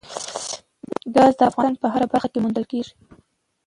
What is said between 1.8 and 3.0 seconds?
په هره برخه کې موندل کېږي.